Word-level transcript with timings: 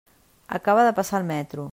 Acaba 0.57 0.85
de 0.87 0.95
passar 1.01 1.21
el 1.21 1.29
metro. 1.33 1.69